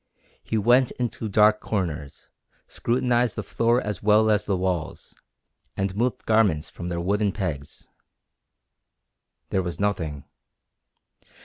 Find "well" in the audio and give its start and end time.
4.01-4.31